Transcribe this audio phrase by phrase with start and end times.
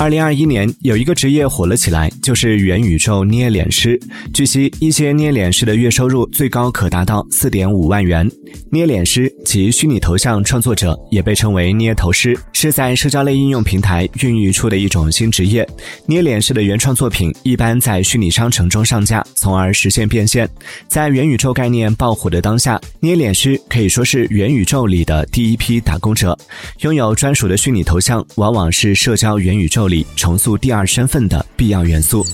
[0.00, 3.98] 二零二一年，有一个职业火了起来，就是元宇宙捏脸师。
[4.32, 8.30] 据悉，一些捏脸师的月收入最高可达到四点五万元。
[8.70, 15.66] 捏脸师及虚拟头像创作者，也被称为捏头师，是在社交类应用平台孕育出的一种新职业。
[16.06, 20.48] 捏脸师的原创作品一般在虚拟商城中上架，从而实现变现。
[20.86, 26.38] 在元宇宙概念爆火的当下，捏脸师可以说是元宇宙里的第一批打工者。
[26.80, 32.24] 拥有专属的虚拟头像，往往是社交元宇宙里重塑第二身份的必要元素。